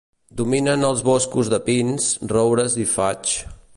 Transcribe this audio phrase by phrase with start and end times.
[0.39, 3.37] Dominen els boscos de pins, roures i faigs.